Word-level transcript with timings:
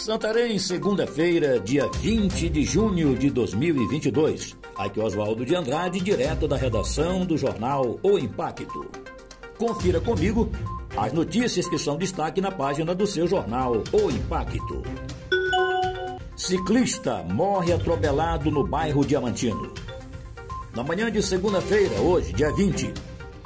Santarém, 0.00 0.58
segunda-feira, 0.58 1.60
dia 1.60 1.86
20 1.86 2.48
de 2.48 2.64
junho 2.64 3.14
de 3.14 3.28
2022. 3.28 4.56
Aqui 4.74 4.98
Oswaldo 4.98 5.44
de 5.44 5.54
Andrade, 5.54 6.00
direto 6.00 6.48
da 6.48 6.56
redação 6.56 7.26
do 7.26 7.36
jornal 7.36 8.00
O 8.02 8.18
Impacto. 8.18 8.90
Confira 9.58 10.00
comigo 10.00 10.48
as 10.96 11.12
notícias 11.12 11.68
que 11.68 11.76
são 11.76 11.98
destaque 11.98 12.40
na 12.40 12.50
página 12.50 12.94
do 12.94 13.06
seu 13.06 13.26
jornal 13.26 13.82
O 13.92 14.10
Impacto. 14.10 14.82
Ciclista 16.34 17.22
morre 17.24 17.70
atropelado 17.70 18.50
no 18.50 18.66
bairro 18.66 19.04
Diamantino. 19.04 19.70
Na 20.74 20.82
manhã 20.82 21.12
de 21.12 21.22
segunda-feira, 21.22 22.00
hoje, 22.00 22.32
dia 22.32 22.50
20, 22.54 22.90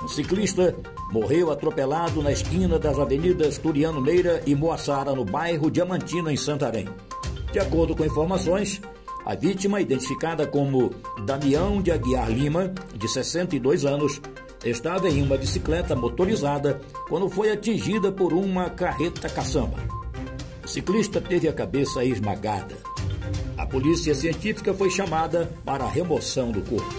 um 0.04 0.06
ciclista 0.06 0.72
morreu 1.14 1.52
atropelado 1.52 2.20
na 2.20 2.32
esquina 2.32 2.76
das 2.76 2.98
avenidas 2.98 3.56
Turiano 3.56 4.00
Meira 4.00 4.42
e 4.44 4.52
Moassara, 4.52 5.14
no 5.14 5.24
bairro 5.24 5.70
Diamantina, 5.70 6.32
em 6.32 6.36
Santarém. 6.36 6.88
De 7.52 7.60
acordo 7.60 7.94
com 7.94 8.04
informações, 8.04 8.80
a 9.24 9.36
vítima, 9.36 9.80
identificada 9.80 10.44
como 10.44 10.90
Damião 11.24 11.80
de 11.80 11.92
Aguiar 11.92 12.28
Lima, 12.28 12.74
de 12.98 13.06
62 13.06 13.84
anos, 13.84 14.20
estava 14.64 15.08
em 15.08 15.22
uma 15.22 15.36
bicicleta 15.36 15.94
motorizada 15.94 16.80
quando 17.08 17.30
foi 17.30 17.52
atingida 17.52 18.10
por 18.10 18.32
uma 18.32 18.68
carreta 18.70 19.28
caçamba. 19.28 19.78
O 20.64 20.66
ciclista 20.66 21.20
teve 21.20 21.46
a 21.46 21.52
cabeça 21.52 22.04
esmagada. 22.04 22.74
A 23.56 23.64
polícia 23.64 24.16
científica 24.16 24.74
foi 24.74 24.90
chamada 24.90 25.48
para 25.64 25.84
a 25.84 25.88
remoção 25.88 26.50
do 26.50 26.60
corpo. 26.60 26.92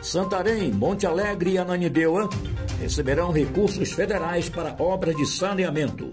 Santarém, 0.00 0.72
Monte 0.72 1.06
Alegre 1.06 1.52
e 1.52 1.58
Ananindeua 1.58 2.28
receberão 2.82 3.30
recursos 3.30 3.92
federais 3.92 4.48
para 4.48 4.74
obras 4.82 5.14
de 5.14 5.24
saneamento. 5.24 6.10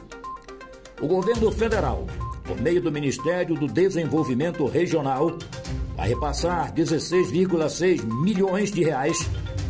O 1.01 1.07
governo 1.07 1.51
federal, 1.51 2.05
por 2.43 2.61
meio 2.61 2.79
do 2.79 2.91
Ministério 2.91 3.55
do 3.55 3.67
Desenvolvimento 3.67 4.67
Regional, 4.67 5.35
vai 5.97 6.09
repassar 6.09 6.71
16,6 6.71 8.03
milhões 8.23 8.71
de 8.71 8.83
reais 8.83 9.27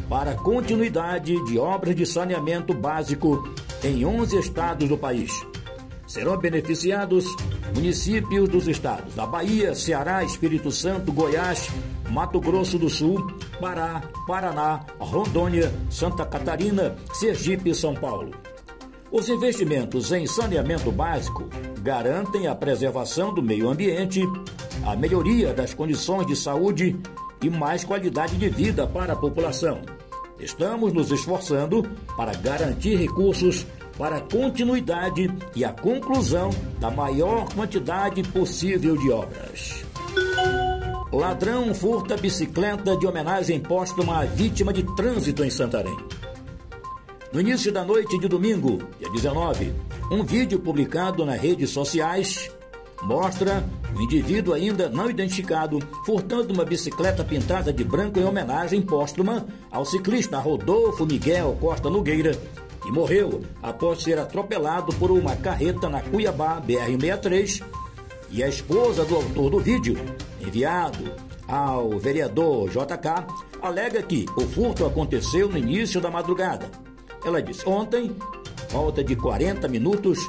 para 0.10 0.36
continuidade 0.36 1.42
de 1.46 1.58
obras 1.58 1.96
de 1.96 2.06
saneamento 2.06 2.74
básico 2.74 3.48
em 3.82 4.04
11 4.04 4.38
estados 4.38 4.90
do 4.90 4.98
país. 4.98 5.32
Serão 6.06 6.38
beneficiados 6.38 7.26
municípios 7.74 8.50
dos 8.50 8.68
estados 8.68 9.16
da 9.16 9.26
Bahia, 9.26 9.74
Ceará, 9.74 10.22
Espírito 10.22 10.70
Santo, 10.70 11.14
Goiás, 11.14 11.70
Mato 12.10 12.42
Grosso 12.42 12.78
do 12.78 12.90
Sul, 12.90 13.26
Pará, 13.60 14.02
Paraná, 14.26 14.86
Rondônia, 15.00 15.72
Santa 15.90 16.26
Catarina, 16.26 16.96
Sergipe 17.14 17.70
e 17.70 17.76
São 17.76 17.94
Paulo. 17.94 18.32
Os 19.12 19.28
investimentos 19.28 20.12
em 20.12 20.28
saneamento 20.28 20.92
básico 20.92 21.46
garantem 21.82 22.48
a 22.48 22.56
preservação 22.56 23.34
do 23.34 23.42
meio 23.42 23.68
ambiente, 23.68 24.22
a 24.86 24.96
melhoria 24.96 25.54
das 25.54 25.74
condições 25.74 26.28
de 26.28 26.36
saúde 26.36 26.96
e 27.42 27.50
mais 27.50 27.84
qualidade 27.84 28.38
de 28.38 28.50
vida 28.50 28.86
para 28.86 29.14
a 29.14 29.16
população. 29.16 29.82
Estamos 30.40 30.94
nos 30.94 31.12
esforçando 31.12 31.84
para 32.16 32.34
garantir 32.36 32.96
recursos 32.96 33.66
para 33.98 34.18
a 34.18 34.22
continuidade 34.22 35.30
e 35.54 35.66
a 35.66 35.74
conclusão 35.74 36.50
da 36.80 36.90
maior 36.90 37.54
quantidade 37.54 38.24
possível 38.24 38.96
de 38.96 39.12
obras. 39.12 39.89
Ladrão 41.12 41.74
furta 41.74 42.16
bicicleta 42.16 42.96
de 42.96 43.08
homenagem 43.08 43.60
póstuma 43.60 44.20
à 44.20 44.26
vítima 44.26 44.72
de 44.72 44.84
trânsito 44.96 45.44
em 45.44 45.50
Santarém. 45.50 45.98
No 47.34 47.42
início 47.42 47.72
da 47.72 47.84
noite 47.84 48.20
de 48.20 48.28
domingo, 48.28 48.78
dia 49.00 49.10
19, 49.10 49.74
um 50.12 50.24
vídeo 50.24 50.60
publicado 50.60 51.26
nas 51.26 51.42
redes 51.42 51.72
sociais 51.72 52.52
mostra 53.02 53.64
um 53.96 54.02
indivíduo 54.02 54.54
ainda 54.54 54.88
não 54.88 55.10
identificado 55.10 55.80
furtando 56.06 56.54
uma 56.54 56.64
bicicleta 56.64 57.24
pintada 57.24 57.74
de 57.74 57.84
branco 57.84 58.20
em 58.20 58.26
homenagem 58.26 58.82
póstuma 58.82 59.48
ao 59.72 59.86
ciclista 59.86 60.38
Rodolfo 60.38 61.08
Miguel 61.08 61.58
Costa 61.60 61.90
Nogueira, 61.90 62.38
e 62.86 62.92
morreu 62.92 63.42
após 63.62 64.04
ser 64.04 64.18
atropelado 64.18 64.94
por 64.96 65.12
uma 65.12 65.36
carreta 65.36 65.90
na 65.90 66.02
Cuiabá 66.02 66.62
BR-63. 66.62 67.64
E 68.32 68.44
a 68.44 68.48
esposa 68.48 69.04
do 69.06 69.16
autor 69.16 69.50
do 69.50 69.60
vídeo, 69.60 69.98
enviado 70.40 71.12
ao 71.48 71.98
vereador 71.98 72.70
JK, 72.70 73.26
alega 73.62 74.02
que 74.04 74.26
o 74.36 74.42
furto 74.42 74.86
aconteceu 74.86 75.50
no 75.50 75.58
início 75.58 76.00
da 76.00 76.12
madrugada. 76.12 76.70
Ela 77.26 77.42
diz: 77.42 77.66
Ontem, 77.66 78.16
volta 78.70 79.04
de 79.04 79.16
40 79.16 79.68
minutos, 79.68 80.20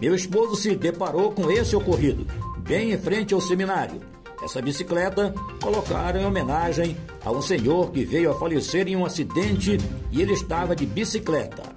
meu 0.00 0.14
esposo 0.14 0.56
se 0.56 0.76
deparou 0.76 1.32
com 1.32 1.50
esse 1.50 1.74
ocorrido, 1.74 2.26
bem 2.58 2.92
em 2.92 2.98
frente 2.98 3.34
ao 3.34 3.40
seminário. 3.40 4.00
Essa 4.42 4.62
bicicleta 4.62 5.34
colocaram 5.60 6.20
em 6.20 6.24
homenagem 6.24 6.96
a 7.24 7.32
um 7.32 7.42
senhor 7.42 7.90
que 7.90 8.04
veio 8.04 8.30
a 8.30 8.38
falecer 8.38 8.86
em 8.86 8.94
um 8.94 9.04
acidente 9.04 9.78
e 10.12 10.22
ele 10.22 10.32
estava 10.32 10.76
de 10.76 10.86
bicicleta. 10.86 11.76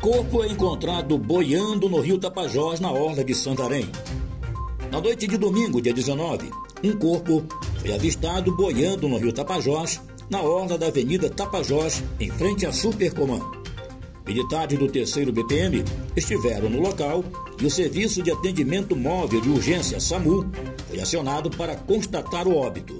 Corpo 0.00 0.42
é 0.42 0.48
encontrado 0.48 1.16
boiando 1.16 1.88
no 1.88 2.00
rio 2.00 2.18
Tapajós, 2.18 2.80
na 2.80 2.90
orla 2.90 3.22
de 3.22 3.34
Santarém. 3.34 3.86
Na 4.90 5.00
noite 5.00 5.28
de 5.28 5.38
domingo, 5.38 5.80
dia 5.80 5.94
19, 5.94 6.50
um 6.82 6.96
corpo 6.96 7.44
foi 7.78 7.94
avistado 7.94 8.54
boiando 8.56 9.08
no 9.08 9.18
rio 9.18 9.32
Tapajós, 9.32 10.00
na 10.28 10.42
orla 10.42 10.76
da 10.76 10.88
Avenida 10.88 11.30
Tapajós, 11.30 12.02
em 12.18 12.28
frente 12.28 12.66
à 12.66 12.72
Supercomã. 12.72 13.40
Militares 14.26 14.76
do 14.76 14.88
3 14.88 15.30
BPM 15.30 15.84
estiveram 16.16 16.68
no 16.68 16.80
local 16.80 17.24
e 17.60 17.66
o 17.66 17.70
Serviço 17.70 18.20
de 18.20 18.32
Atendimento 18.32 18.96
Móvel 18.96 19.40
de 19.40 19.48
Urgência 19.48 20.00
SAMU 20.00 20.50
foi 20.88 21.00
acionado 21.00 21.50
para 21.50 21.76
constatar 21.76 22.48
o 22.48 22.56
óbito. 22.56 22.98